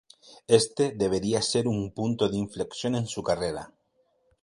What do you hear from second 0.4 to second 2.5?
Este debería ser un punto de